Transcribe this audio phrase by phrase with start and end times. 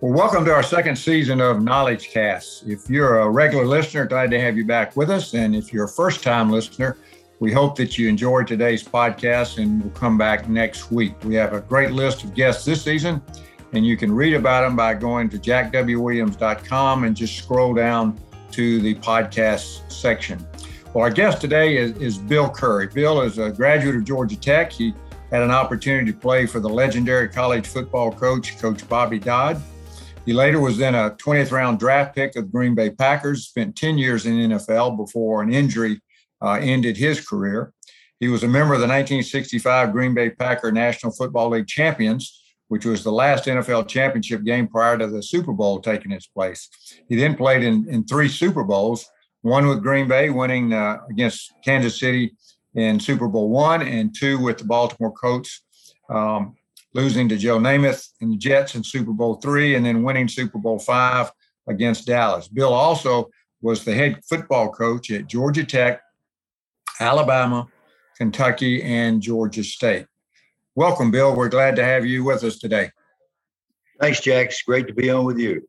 [0.00, 2.64] Well, welcome to our second season of Knowledge Cast.
[2.68, 5.34] If you're a regular listener, glad to have you back with us.
[5.34, 6.98] And if you're a first time listener,
[7.40, 11.14] we hope that you enjoyed today's podcast and we'll come back next week.
[11.24, 13.20] We have a great list of guests this season,
[13.72, 18.20] and you can read about them by going to jackwwilliams.com and just scroll down
[18.52, 20.46] to the podcast section.
[20.94, 22.86] Well, our guest today is, is Bill Curry.
[22.86, 24.70] Bill is a graduate of Georgia Tech.
[24.70, 24.94] He
[25.32, 29.60] had an opportunity to play for the legendary college football coach, Coach Bobby Dodd.
[30.28, 33.74] He later was then a 20th round draft pick of the Green Bay Packers, spent
[33.76, 36.02] 10 years in NFL before an injury
[36.42, 37.72] uh, ended his career.
[38.20, 42.84] He was a member of the 1965 Green Bay Packer National Football League champions, which
[42.84, 46.68] was the last NFL championship game prior to the Super Bowl taking its place.
[47.08, 49.08] He then played in, in three Super Bowls,
[49.40, 52.36] one with Green Bay, winning uh, against Kansas City
[52.74, 55.62] in Super Bowl one, and two with the Baltimore Colts,
[56.10, 56.54] um,
[56.94, 60.58] losing to Joe Namath and the Jets in Super Bowl three, and then winning Super
[60.58, 61.30] Bowl five
[61.68, 62.48] against Dallas.
[62.48, 63.28] Bill also
[63.60, 66.00] was the head football coach at Georgia Tech,
[67.00, 67.66] Alabama,
[68.16, 70.06] Kentucky, and Georgia State.
[70.74, 71.34] Welcome, Bill.
[71.34, 72.90] We're glad to have you with us today.
[74.00, 74.46] Thanks, Jack.
[74.46, 75.68] It's great to be on with you.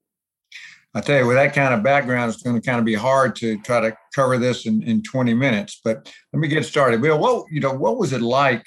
[0.93, 3.35] I tell you, with that kind of background, it's going to kind of be hard
[3.37, 5.81] to try to cover this in, in 20 minutes.
[5.83, 7.01] But let me get started.
[7.01, 8.65] Bill, what you know, what was it like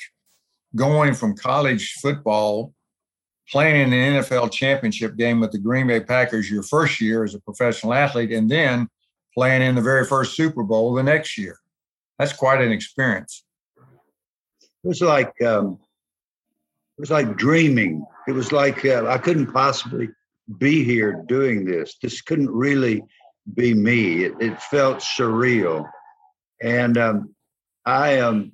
[0.74, 2.72] going from college football,
[3.50, 7.34] playing in an NFL championship game with the Green Bay Packers your first year as
[7.34, 8.88] a professional athlete, and then
[9.34, 11.58] playing in the very first Super Bowl the next year.
[12.18, 13.44] That's quite an experience.
[14.84, 15.78] It was like um,
[16.98, 18.04] it was like dreaming.
[18.28, 20.08] It was like uh, I couldn't possibly
[20.58, 21.96] be here doing this.
[22.02, 23.02] This couldn't really
[23.54, 24.24] be me.
[24.24, 25.88] It, it felt surreal,
[26.62, 27.34] and um,
[27.84, 28.52] I um,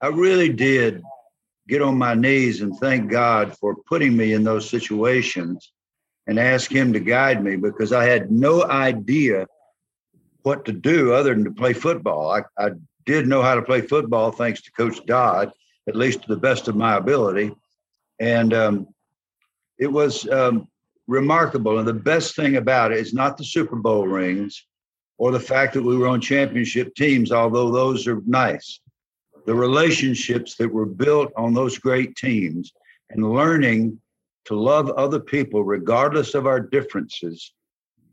[0.00, 1.02] I really did
[1.68, 5.72] get on my knees and thank God for putting me in those situations
[6.26, 9.46] and ask Him to guide me because I had no idea
[10.42, 12.30] what to do other than to play football.
[12.30, 12.70] I, I
[13.06, 15.52] did know how to play football thanks to Coach Dodd,
[15.88, 17.52] at least to the best of my ability.
[18.20, 18.88] And um,
[19.78, 20.68] it was um,
[21.06, 21.78] remarkable.
[21.78, 24.64] And the best thing about it is not the Super Bowl rings
[25.18, 28.80] or the fact that we were on championship teams, although those are nice
[29.46, 32.72] the relationships that were built on those great teams
[33.10, 34.00] and learning
[34.44, 37.52] to love other people regardless of our differences,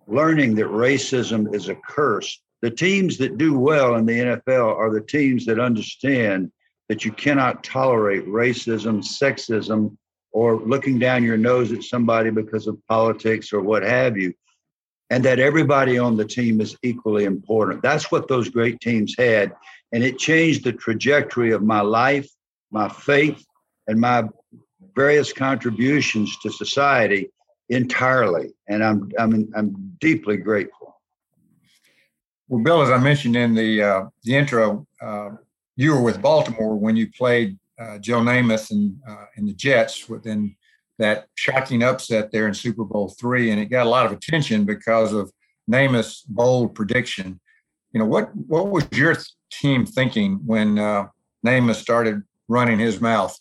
[0.08, 2.42] learning that racism is a curse.
[2.62, 6.52] The teams that do well in the NFL are the teams that understand
[6.90, 9.96] that you cannot tolerate racism, sexism,
[10.32, 14.34] or looking down your nose at somebody because of politics or what have you,
[15.10, 17.82] and that everybody on the team is equally important.
[17.82, 19.54] That's what those great teams had
[19.92, 22.30] and it changed the trajectory of my life,
[22.72, 23.44] my faith,
[23.88, 24.24] and my
[24.96, 27.32] various contributions to society
[27.70, 28.54] entirely.
[28.68, 30.96] And I'm I'm I'm deeply grateful.
[32.48, 35.32] Well, Bill, as I mentioned in the uh, the intro, uh,
[35.76, 40.10] you were with Baltimore when you played uh, Joe Namath and uh, in the Jets
[40.10, 40.56] within
[40.98, 44.66] that shocking upset there in Super Bowl three, and it got a lot of attention
[44.66, 45.32] because of
[45.72, 47.40] Namath's bold prediction.
[47.94, 48.36] You know what?
[48.36, 49.16] What was your
[49.52, 51.08] team thinking when uh,
[51.46, 53.38] Namath started running his mouth?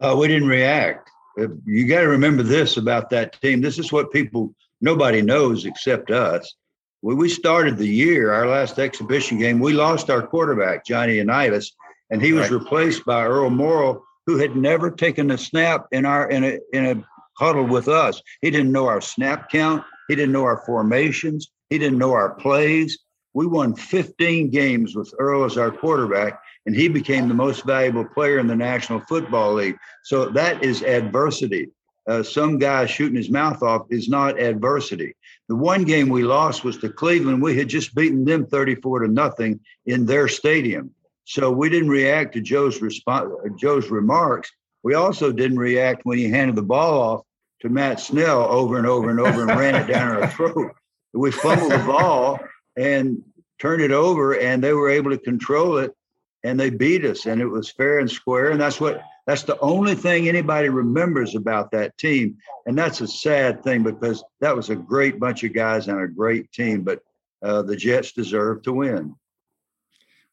[0.00, 1.10] Uh, we didn't react.
[1.38, 3.60] Uh, you got to remember this about that team.
[3.60, 6.54] This is what people, nobody knows except us.
[7.00, 11.74] When we started the year, our last exhibition game, we lost our quarterback, Johnny Unitas,
[12.10, 12.60] and he was right.
[12.60, 16.86] replaced by Earl Morrall, who had never taken a snap in our in a in
[16.86, 17.04] a
[17.36, 18.22] huddle with us.
[18.40, 19.84] He didn't know our snap count.
[20.08, 21.50] He didn't know our formations.
[21.68, 22.98] He didn't know our plays.
[23.34, 28.04] We won 15 games with Earl as our quarterback, and he became the most valuable
[28.04, 29.76] player in the National Football League.
[30.04, 31.70] So that is adversity.
[32.06, 35.14] Uh, some guy shooting his mouth off is not adversity.
[35.48, 37.42] The one game we lost was to Cleveland.
[37.42, 40.90] We had just beaten them 34 to nothing in their stadium.
[41.24, 44.50] So we didn't react to Joe's response, Joe's remarks.
[44.82, 47.22] We also didn't react when he handed the ball off
[47.62, 50.72] to Matt Snell over and over and over and ran it down our throat.
[51.14, 52.38] We fumbled the ball
[52.76, 53.22] and
[53.60, 55.94] turned it over and they were able to control it
[56.42, 59.58] and they beat us and it was fair and square and that's what that's the
[59.60, 62.36] only thing anybody remembers about that team.
[62.66, 66.06] And that's a sad thing because that was a great bunch of guys and a
[66.06, 67.00] great team but
[67.42, 69.14] uh, the jets deserved to win.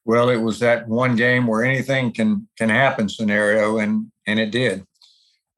[0.06, 4.52] Well it was that one game where anything can can happen scenario and and it
[4.52, 4.86] did.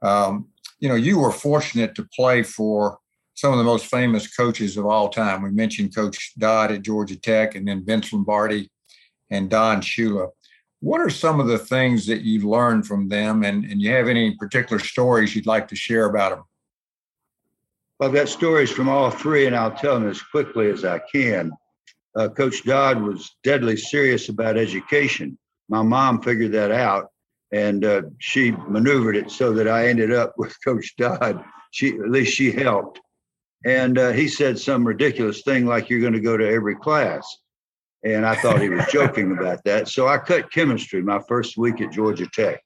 [0.02, 0.50] Um,
[0.80, 3.00] you know you were fortunate to play for
[3.36, 5.42] some of the most famous coaches of all time.
[5.42, 8.70] We mentioned Coach Dodd at Georgia Tech and then Vince Lombardi
[9.30, 10.30] and Don Shula.
[10.80, 13.44] What are some of the things that you learned from them?
[13.44, 16.44] And, and you have any particular stories you'd like to share about them?
[18.02, 21.52] I've got stories from all three, and I'll tell them as quickly as I can.
[22.16, 25.38] Uh, Coach Dodd was deadly serious about education.
[25.70, 27.12] My mom figured that out,
[27.54, 31.44] and uh, she maneuvered it so that I ended up with Coach Dodd.
[31.72, 33.00] She at least she helped,
[33.66, 37.38] and uh, he said some ridiculous thing like "You're going to go to every class,"
[38.04, 39.88] and I thought he was joking about that.
[39.88, 42.62] So I cut chemistry my first week at Georgia Tech.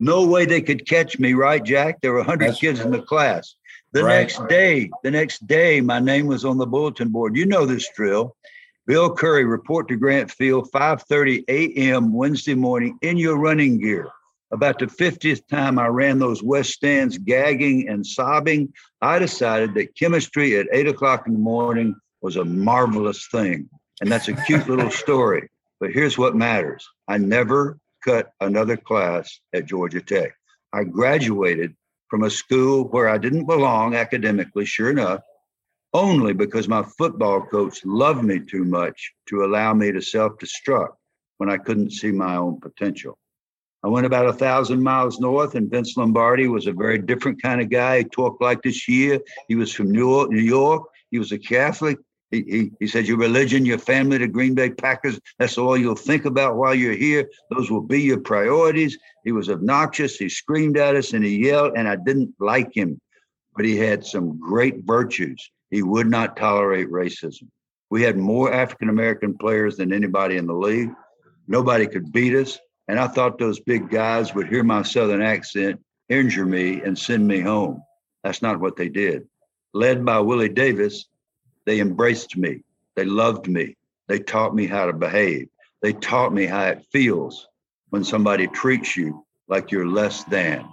[0.00, 2.00] No way they could catch me, right, Jack?
[2.00, 3.54] There were 100 That's kids in the class.
[3.92, 4.18] The right.
[4.18, 7.36] next day, the next day, my name was on the bulletin board.
[7.36, 8.36] You know this drill.
[8.86, 12.12] Bill Curry, report to Grant Field, 5:30 a.m.
[12.12, 14.10] Wednesday morning in your running gear.
[14.54, 18.72] About the 50th time I ran those west stands, gagging and sobbing,
[19.02, 23.68] I decided that chemistry at eight o'clock in the morning was a marvelous thing.
[24.00, 25.48] And that's a cute little story.
[25.80, 30.36] But here's what matters I never cut another class at Georgia Tech.
[30.72, 31.74] I graduated
[32.08, 35.22] from a school where I didn't belong academically, sure enough,
[35.92, 40.94] only because my football coach loved me too much to allow me to self destruct
[41.38, 43.18] when I couldn't see my own potential.
[43.84, 47.60] I went about a thousand miles north, and Vince Lombardi was a very different kind
[47.60, 47.98] of guy.
[47.98, 49.20] He talked like this year.
[49.46, 50.30] He was from New York.
[50.30, 50.84] New York.
[51.10, 51.98] He was a Catholic.
[52.30, 55.96] He, he, he said, Your religion, your family, the Green Bay Packers, that's all you'll
[55.96, 57.28] think about while you're here.
[57.50, 58.96] Those will be your priorities.
[59.22, 60.16] He was obnoxious.
[60.16, 62.98] He screamed at us and he yelled, and I didn't like him,
[63.54, 65.50] but he had some great virtues.
[65.70, 67.48] He would not tolerate racism.
[67.90, 70.90] We had more African American players than anybody in the league.
[71.46, 72.58] Nobody could beat us.
[72.88, 77.26] And I thought those big guys would hear my Southern accent, injure me, and send
[77.26, 77.82] me home.
[78.22, 79.26] That's not what they did.
[79.72, 81.06] Led by Willie Davis,
[81.66, 82.62] they embraced me.
[82.94, 83.76] They loved me.
[84.08, 85.48] They taught me how to behave.
[85.82, 87.48] They taught me how it feels
[87.90, 90.66] when somebody treats you like you're less than.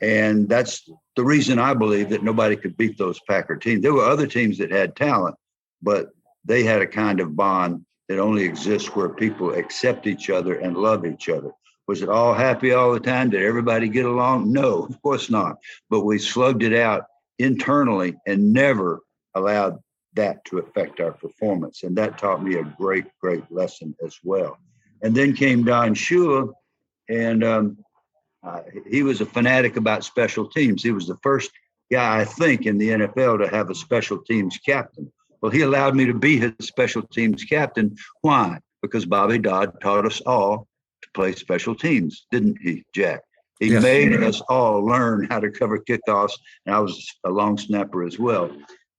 [0.00, 3.82] And that's the reason I believe that nobody could beat those Packer teams.
[3.82, 5.36] There were other teams that had talent,
[5.82, 6.10] but
[6.44, 10.76] they had a kind of bond that only exists where people accept each other and
[10.76, 11.52] love each other.
[11.86, 13.30] Was it all happy all the time?
[13.30, 14.50] Did everybody get along?
[14.50, 15.58] No, of course not.
[15.90, 17.04] But we slugged it out
[17.38, 19.02] internally and never
[19.36, 19.78] allowed
[20.14, 21.84] that to affect our performance.
[21.84, 24.58] And that taught me a great, great lesson as well.
[25.02, 26.52] And then came Don Shula,
[27.08, 27.78] and um,
[28.42, 30.82] uh, he was a fanatic about special teams.
[30.82, 31.52] He was the first
[31.92, 35.12] guy, I think, in the NFL to have a special teams captain.
[35.40, 37.96] Well, he allowed me to be his special teams captain.
[38.20, 38.58] Why?
[38.82, 40.66] Because Bobby Dodd taught us all
[41.02, 43.20] to play special teams, didn't he, Jack?
[43.58, 43.82] He yes.
[43.82, 46.32] made us all learn how to cover kickoffs,
[46.64, 48.50] and I was a long snapper as well.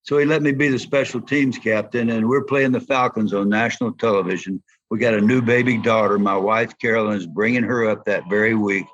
[0.03, 3.49] So he let me be the special teams captain, and we're playing the Falcons on
[3.49, 4.61] national television.
[4.89, 6.19] We got a new baby daughter.
[6.19, 8.85] My wife, Carolyn, is bringing her up that very week.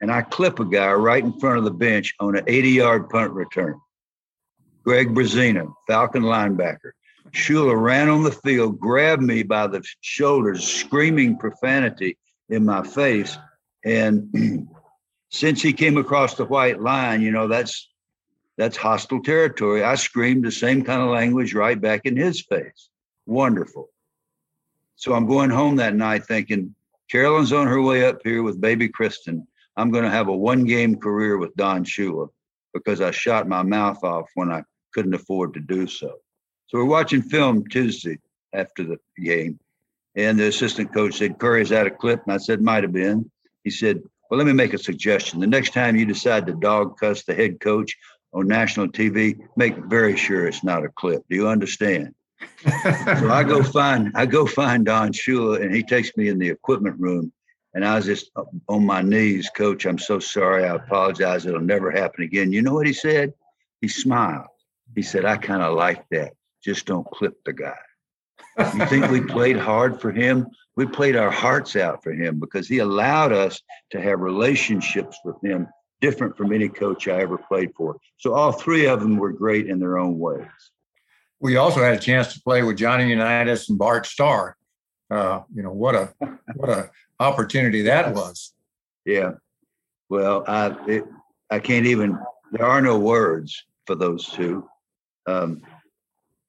[0.00, 3.08] And I clip a guy right in front of the bench on an 80 yard
[3.08, 3.80] punt return.
[4.84, 6.92] Greg Brezina, Falcon linebacker.
[7.30, 12.16] Shula ran on the field, grabbed me by the shoulders, screaming profanity
[12.50, 13.36] in my face.
[13.84, 14.68] And
[15.30, 17.88] since he came across the white line, you know, that's
[18.56, 19.82] that's hostile territory.
[19.82, 22.88] I screamed the same kind of language right back in his face.
[23.26, 23.88] Wonderful.
[24.94, 26.74] So I'm going home that night thinking,
[27.10, 29.46] Carolyn's on her way up here with baby Kristen.
[29.76, 32.28] I'm going to have a one game career with Don Shula
[32.72, 34.62] because I shot my mouth off when I
[34.94, 36.14] couldn't afford to do so.
[36.68, 38.18] So we're watching film Tuesday
[38.52, 39.58] after the game.
[40.16, 42.22] And the assistant coach said, Curry's out of clip.
[42.24, 43.30] And I said, might have been.
[43.64, 45.40] He said, Well, let me make a suggestion.
[45.40, 47.96] The next time you decide to dog cuss the head coach
[48.32, 51.22] on national TV, make very sure it's not a clip.
[51.28, 52.14] Do you understand?
[52.66, 56.48] so I go find I go find Don Shula and he takes me in the
[56.48, 57.32] equipment room
[57.74, 58.30] and I was just
[58.68, 59.84] on my knees, coach.
[59.84, 60.64] I'm so sorry.
[60.64, 61.44] I apologize.
[61.44, 62.52] It'll never happen again.
[62.52, 63.34] You know what he said?
[63.80, 64.46] He smiled.
[64.94, 66.34] He said, I kind of like that.
[66.62, 67.76] Just don't clip the guy.
[68.58, 70.46] You think we played hard for him?
[70.76, 73.60] We played our hearts out for him because he allowed us
[73.90, 75.68] to have relationships with him
[76.00, 77.96] different from any coach I ever played for.
[78.18, 80.46] So all three of them were great in their own ways.
[81.40, 84.56] We also had a chance to play with Johnny Unitas and Bart Starr.
[85.10, 86.14] Uh, you know what a
[86.56, 88.52] what a opportunity that was.
[89.04, 89.32] Yeah.
[90.08, 91.04] Well, I it,
[91.50, 92.18] I can't even.
[92.52, 94.68] There are no words for those two
[95.26, 95.62] um,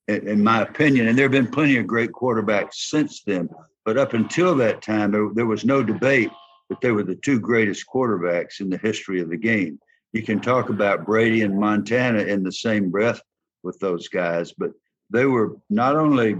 [0.07, 1.07] in, in, my opinion.
[1.07, 3.49] And there have been plenty of great quarterbacks since then.
[3.85, 6.31] But up until that time, there, there was no debate
[6.69, 9.79] that they were the two greatest quarterbacks in the history of the game.
[10.13, 13.21] You can talk about Brady and Montana in the same breath
[13.63, 14.71] with those guys, but
[15.09, 16.37] they were not only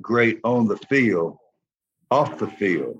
[0.00, 1.36] great on the field,
[2.10, 2.98] off the field,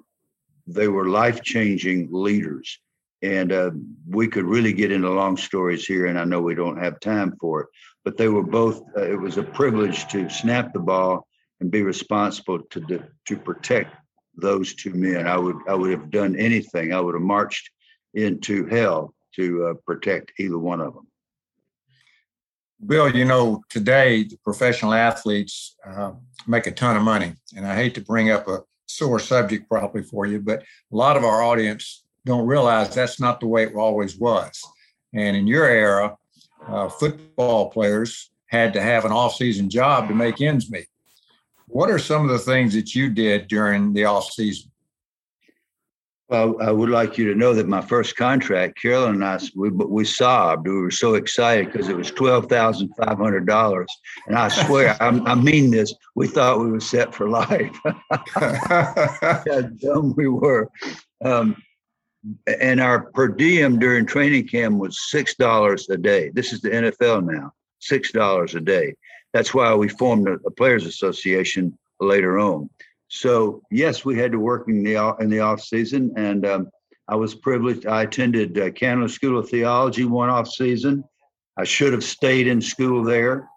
[0.67, 2.79] they were life changing leaders.
[3.23, 3.71] And uh,
[4.07, 7.35] we could really get into long stories here, and I know we don't have time
[7.41, 7.69] for it.
[8.05, 8.83] But they were both.
[8.97, 11.27] Uh, it was a privilege to snap the ball
[11.61, 13.97] and be responsible to to protect
[14.37, 15.27] those two men.
[15.27, 16.93] I would I would have done anything.
[16.93, 17.71] I would have marched
[18.13, 21.07] into hell to uh, protect either one of them.
[22.85, 26.13] Bill, you know, today the professional athletes uh,
[26.47, 30.03] make a ton of money, and I hate to bring up a sore subject probably
[30.03, 33.75] for you, but a lot of our audience don't realize that's not the way it
[33.75, 34.63] always was.
[35.13, 36.17] And in your era,
[36.69, 40.87] uh, football players had to have an off-season job to make ends meet.
[41.67, 44.71] What are some of the things that you did during the off season?
[46.29, 49.69] Well, I would like you to know that my first contract, Carolyn and I, we,
[49.69, 50.67] we sobbed.
[50.67, 53.89] We were so excited because it was twelve thousand five hundred dollars,
[54.27, 55.95] and I swear, I, I, mean this.
[56.15, 57.79] We thought we were set for life.
[58.35, 60.71] How dumb we were.
[61.23, 61.63] Um,
[62.47, 66.31] and our per diem during training camp was six dollars a day.
[66.31, 68.95] This is the NFL now, six dollars a day.
[69.33, 72.71] That's why we formed a, a players association later on.
[73.09, 76.71] So yes, we had to work in the in the off season, and um,
[77.09, 77.87] I was privileged.
[77.87, 81.05] I attended uh, School of Theology one off season.
[81.57, 83.49] I should have stayed in school there,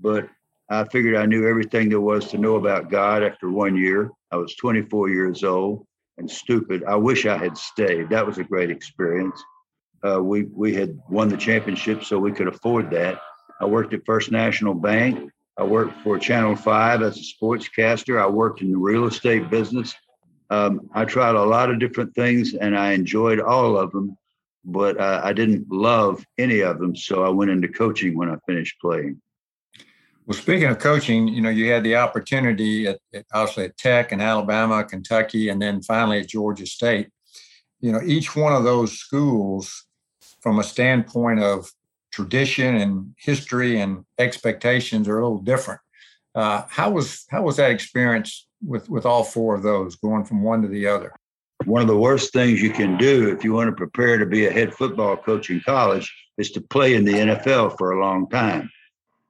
[0.00, 0.28] but
[0.68, 4.10] I figured I knew everything there was to know about God after one year.
[4.32, 5.86] I was 24 years old
[6.18, 6.84] and stupid.
[6.84, 8.10] I wish I had stayed.
[8.10, 9.42] That was a great experience.
[10.06, 13.20] Uh, we we had won the championship, so we could afford that.
[13.60, 15.30] I worked at First National Bank.
[15.58, 18.20] I worked for Channel 5 as a sportscaster.
[18.20, 19.94] I worked in the real estate business.
[20.50, 24.16] Um, I tried a lot of different things and I enjoyed all of them,
[24.64, 26.94] but uh, I didn't love any of them.
[26.94, 29.20] So I went into coaching when I finished playing.
[30.26, 34.10] Well, speaking of coaching, you know, you had the opportunity at, at obviously at Tech
[34.10, 37.10] and Alabama, Kentucky, and then finally at Georgia State.
[37.80, 39.86] You know, each one of those schools,
[40.40, 41.70] from a standpoint of
[42.12, 45.80] tradition and history and expectations are a little different.
[46.34, 50.42] Uh, how was how was that experience with with all four of those going from
[50.42, 51.12] one to the other?
[51.64, 54.46] One of the worst things you can do if you want to prepare to be
[54.46, 58.28] a head football coach in college is to play in the NFL for a long
[58.28, 58.70] time.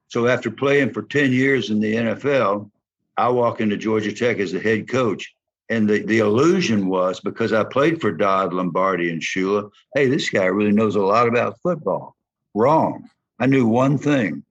[0.08, 2.70] So after playing for 10 years in the NFL,
[3.16, 5.34] I walk into Georgia Tech as the head coach.
[5.68, 10.30] And the, the illusion was because I played for Dodd, Lombardi, and Shula, hey, this
[10.30, 12.14] guy really knows a lot about football.
[12.54, 13.10] Wrong.
[13.40, 14.44] I knew one thing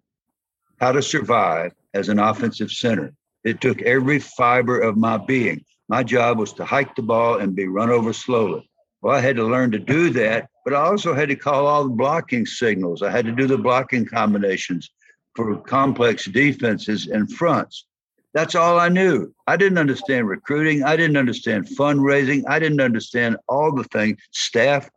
[0.82, 3.14] how to survive as an offensive center.
[3.46, 5.64] It took every fiber of my being.
[5.88, 8.70] My job was to hike the ball and be run over slowly.
[9.02, 11.84] Well, I had to learn to do that, but I also had to call all
[11.84, 13.04] the blocking signals.
[13.04, 14.90] I had to do the blocking combinations
[15.36, 17.86] for complex defenses and fronts.
[18.34, 19.34] That's all I knew.
[19.48, 20.84] I didn't understand recruiting.
[20.84, 22.44] I didn't understand fundraising.
[22.48, 24.90] I didn't understand all the things, staff,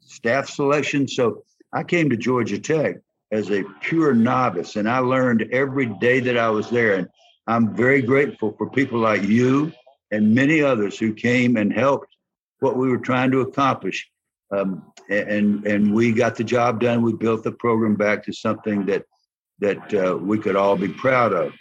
[0.00, 1.06] staff selection.
[1.06, 2.96] So I came to Georgia Tech
[3.32, 6.94] as a pure novice, and I learned every day that I was there.
[6.94, 7.08] And
[7.46, 9.72] I'm very grateful for people like you
[10.10, 12.08] and many others who came and helped
[12.60, 14.08] what we were trying to accomplish.
[14.50, 17.02] Um, and and we got the job done.
[17.02, 19.04] We built the program back to something that
[19.60, 21.52] that uh, we could all be proud of.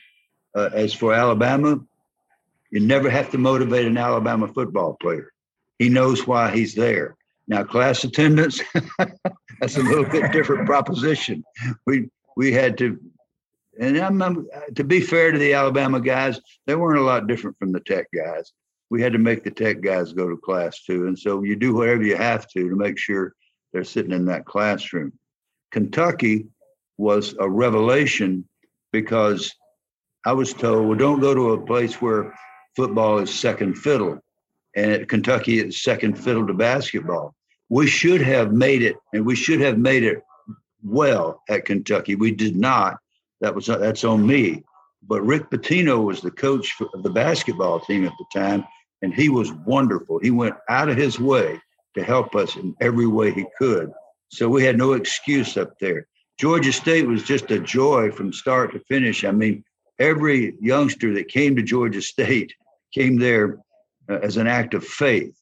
[0.56, 1.80] Uh, as for Alabama,
[2.72, 5.32] you never have to motivate an Alabama football player.
[5.78, 7.16] He knows why he's there.
[7.48, 8.62] Now, class attendance,
[9.60, 11.44] that's a little bit different proposition.
[11.86, 13.00] We we had to,
[13.80, 17.72] and I'm, to be fair to the Alabama guys, they weren't a lot different from
[17.72, 18.54] the Tech guys.
[18.92, 21.74] We had to make the Tech guys go to class too, and so you do
[21.74, 23.34] whatever you have to to make sure
[23.74, 25.14] they're sitting in that classroom.
[25.72, 26.48] Kentucky
[27.00, 28.48] was a revelation
[28.92, 29.52] because
[30.26, 32.34] I was told, well, don't go to a place where
[32.76, 34.20] football is second fiddle.
[34.76, 37.34] And at Kentucky, it's second fiddle to basketball
[37.70, 40.22] we should have made it, and we should have made it
[40.84, 42.16] well at Kentucky.
[42.16, 42.98] We did not.
[43.42, 44.64] That was that's on me.
[45.08, 48.66] But Rick Pitino was the coach of the basketball team at the time,
[49.02, 50.20] and he was wonderful.
[50.20, 51.62] He went out of his way
[51.96, 53.92] to help us in every way he could.
[54.30, 56.08] So we had no excuse up there.
[56.40, 59.26] Georgia State was just a joy from start to finish.
[59.26, 59.62] I mean,
[60.00, 62.54] every youngster that came to Georgia State
[62.94, 63.60] came there
[64.10, 65.38] uh, as an act of faith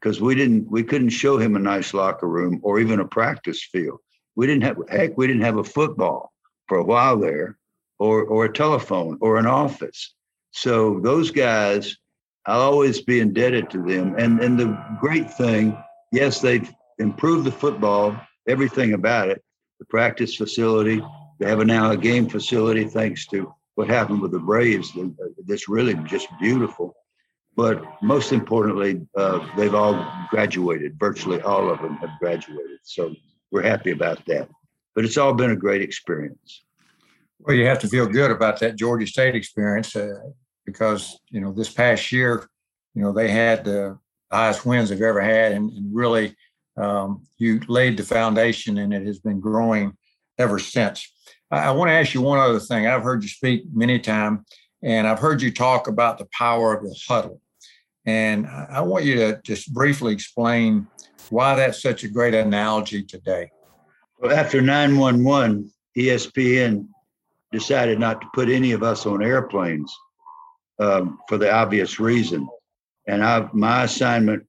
[0.00, 3.62] because we didn't we couldn't show him a nice locker room or even a practice
[3.62, 4.00] field.
[4.34, 6.32] We didn't have heck, we didn't have a football
[6.66, 7.56] for a while there,
[8.00, 10.12] or or a telephone or an office.
[10.50, 11.96] So those guys,
[12.46, 14.16] I'll always be indebted to them.
[14.18, 15.78] And and the great thing,
[16.10, 16.68] yes, they've
[16.98, 19.40] improved the football, everything about it,
[19.82, 21.02] the practice facility.
[21.40, 24.92] They have now a game facility thanks to what happened with the Braves.
[25.48, 26.94] That's really just beautiful.
[27.56, 29.96] but most importantly, uh, they've all
[30.30, 30.98] graduated.
[30.98, 32.78] Virtually all of them have graduated.
[32.84, 33.14] So
[33.50, 34.48] we're happy about that.
[34.94, 36.62] But it's all been a great experience.
[37.40, 40.14] Well, you have to feel good about that Georgia State experience uh,
[40.64, 42.48] because you know this past year,
[42.94, 43.98] you know they had the
[44.30, 46.36] highest wins they've ever had, and, and really
[46.76, 49.96] um, you laid the foundation, and it has been growing
[50.38, 51.10] ever since.
[51.50, 52.86] I, I want to ask you one other thing.
[52.86, 54.40] I've heard you speak many times,
[54.82, 57.40] and I've heard you talk about the power of the huddle.
[58.06, 60.86] And I, I want you to just briefly explain
[61.30, 63.50] why that's such a great analogy today.
[64.18, 66.86] Well, after 911, ESPN
[67.52, 69.94] decided not to put any of us on airplanes
[70.78, 72.48] um, for the obvious reason.
[73.06, 74.46] And I, my assignment,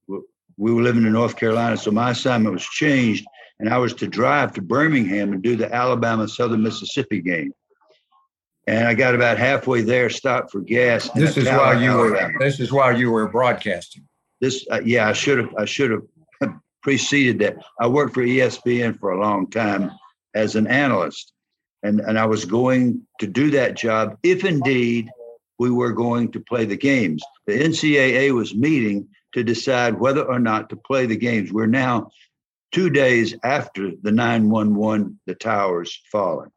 [0.56, 3.26] we were living in North Carolina, so my assignment was changed,
[3.58, 7.52] and I was to drive to Birmingham and do the Alabama Southern Mississippi game.
[8.66, 11.10] And I got about halfway there, stopped for gas.
[11.10, 12.32] This is while you were.
[12.38, 14.06] This is while you were broadcasting.
[14.40, 15.54] This, uh, yeah, I should have.
[15.58, 17.56] I should have preceded that.
[17.78, 19.90] I worked for ESPN for a long time
[20.34, 21.32] as an analyst,
[21.82, 25.10] and and I was going to do that job if indeed
[25.58, 27.22] we were going to play the games.
[27.46, 31.52] The NCAA was meeting to decide whether or not to play the games.
[31.52, 32.10] We're now
[32.72, 36.50] two days after the 911, the towers falling.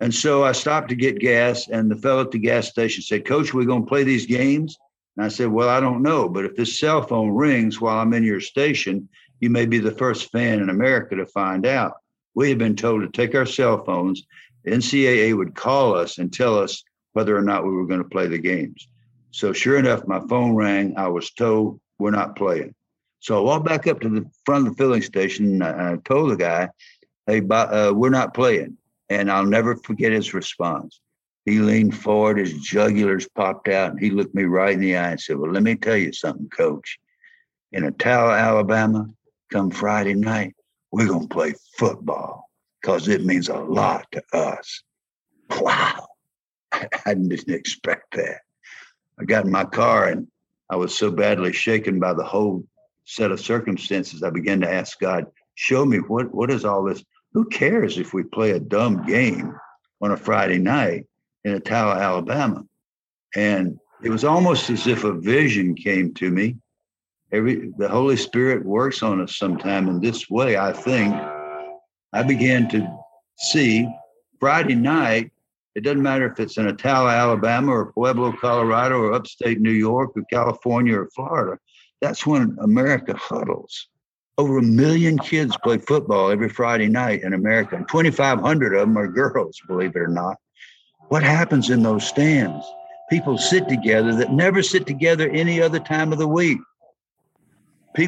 [0.00, 3.24] And so I stopped to get gas, and the fellow at the gas station said,
[3.24, 4.76] Coach, we're going to play these games?
[5.16, 8.12] And I said, Well, I don't know, but if this cell phone rings while I'm
[8.12, 9.08] in your station,
[9.40, 11.94] you may be the first fan in America to find out.
[12.34, 14.24] We had been told to take our cell phones.
[14.66, 16.82] NCAA would call us and tell us
[17.12, 18.88] whether or not we were going to play the games.
[19.30, 20.96] So sure enough, my phone rang.
[20.96, 22.74] I was told we're not playing.
[23.20, 26.30] So I walked back up to the front of the filling station and I told
[26.30, 26.68] the guy,
[27.26, 28.76] "Hey, uh, we're not playing."
[29.08, 31.00] And I'll never forget his response.
[31.46, 35.12] He leaned forward, his jugulars popped out, and he looked me right in the eye
[35.12, 36.98] and said, Well, let me tell you something, coach.
[37.70, 39.08] In Attalla, Alabama,
[39.52, 40.56] come Friday night,
[40.90, 42.50] we're going to play football
[42.80, 44.82] because it means a lot to us.
[45.50, 46.08] Wow.
[46.72, 48.40] I didn't expect that.
[49.20, 50.26] I got in my car and
[50.70, 52.66] I was so badly shaken by the whole
[53.04, 54.22] set of circumstances.
[54.22, 57.04] I began to ask God, show me what, what is all this?
[57.32, 59.54] Who cares if we play a dumb game
[60.00, 61.06] on a Friday night
[61.44, 62.64] in Attalla, Alabama?
[63.34, 66.56] And it was almost as if a vision came to me.
[67.32, 71.14] Every the Holy Spirit works on us sometime in this way, I think.
[72.12, 72.88] I began to
[73.36, 73.88] see
[74.38, 75.32] Friday night
[75.76, 80.12] it doesn't matter if it's in Attalla, Alabama, or Pueblo, Colorado, or upstate New York,
[80.16, 81.58] or California, or Florida.
[82.00, 83.88] That's when America huddles.
[84.38, 88.96] Over a million kids play football every Friday night in America, and 2,500 of them
[88.96, 90.38] are girls, believe it or not.
[91.08, 92.64] What happens in those stands?
[93.10, 96.58] People sit together that never sit together any other time of the week.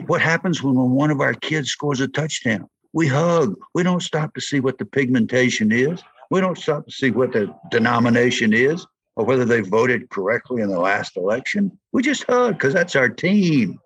[0.06, 2.66] what happens when one of our kids scores a touchdown?
[2.94, 3.56] We hug.
[3.74, 6.02] We don't stop to see what the pigmentation is.
[6.30, 8.86] We don't stop to see what the denomination is
[9.16, 11.78] or whether they voted correctly in the last election.
[11.92, 13.80] We just hug because that's our team.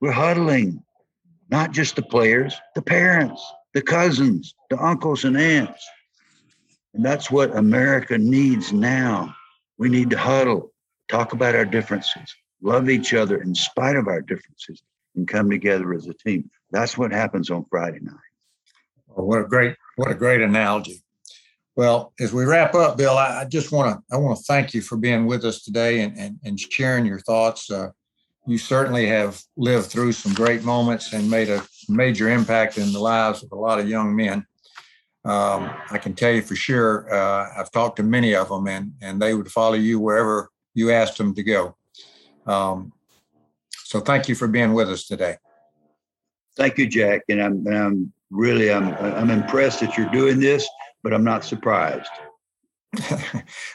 [0.00, 0.82] We're huddling,
[1.50, 3.42] not just the players, the parents,
[3.74, 5.86] the cousins, the uncles and aunts.
[6.94, 9.34] And that's what America needs now.
[9.78, 10.72] We need to huddle,
[11.08, 14.82] talk about our differences, love each other in spite of our differences,
[15.14, 16.50] and come together as a team.
[16.70, 18.14] That's what happens on Friday night.
[19.08, 21.02] Well, what a great, what a great analogy.
[21.76, 24.72] Well, as we wrap up, Bill, I, I just want to I want to thank
[24.72, 27.70] you for being with us today and and, and sharing your thoughts.
[27.70, 27.90] Uh,
[28.46, 32.98] you certainly have lived through some great moments and made a major impact in the
[32.98, 34.46] lives of a lot of young men.
[35.24, 38.92] Um, I can tell you for sure, uh, I've talked to many of them, and
[39.02, 41.76] and they would follow you wherever you asked them to go.
[42.46, 42.92] Um,
[43.84, 45.36] so, thank you for being with us today.
[46.56, 50.66] Thank you, Jack, and I'm, I'm really I'm I'm impressed that you're doing this
[51.06, 52.10] but I'm not surprised.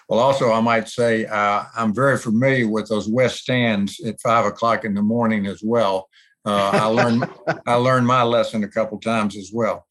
[0.10, 4.46] well, also, I might say uh, I'm very familiar with those west stands at five
[4.46, 6.10] o'clock in the morning as well.
[6.44, 7.30] Uh, I learned
[7.66, 9.88] I learned my lesson a couple times as well.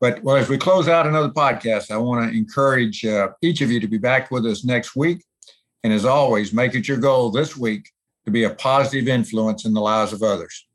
[0.00, 3.72] But well, as we close out another podcast, I want to encourage uh, each of
[3.72, 5.24] you to be back with us next week.
[5.82, 7.90] And as always, make it your goal this week
[8.24, 10.67] to be a positive influence in the lives of others.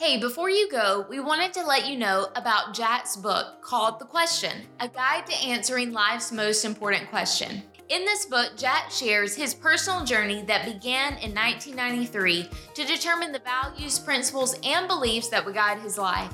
[0.00, 4.04] Hey, before you go, we wanted to let you know about Jack's book called The
[4.04, 7.64] Question A Guide to Answering Life's Most Important Question.
[7.88, 13.40] In this book, Jack shares his personal journey that began in 1993 to determine the
[13.40, 16.32] values, principles, and beliefs that would guide his life.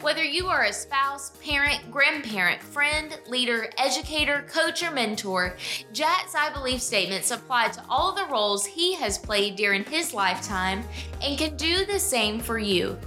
[0.00, 5.56] Whether you are a spouse, parent, grandparent, friend, leader, educator, coach, or mentor,
[5.92, 10.84] Jack's I Believe statements apply to all the roles he has played during his lifetime
[11.22, 12.98] and can do the same for you.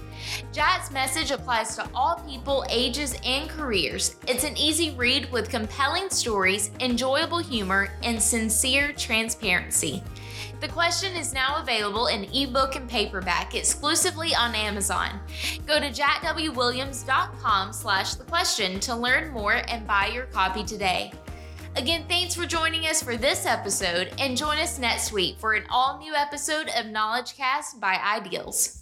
[0.51, 4.15] Jack's message applies to all people, ages, and careers.
[4.27, 10.03] It's an easy read with compelling stories, enjoyable humor, and sincere transparency.
[10.59, 15.19] The question is now available in ebook and paperback exclusively on Amazon.
[15.67, 21.13] Go to jackwwilliams.com slash the question to learn more and buy your copy today.
[21.75, 25.63] Again, thanks for joining us for this episode and join us next week for an
[25.69, 28.76] all new episode of Knowledge Cast by Ideals.